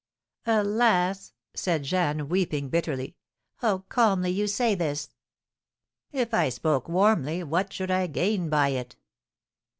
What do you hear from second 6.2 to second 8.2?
I spoke warmly what should I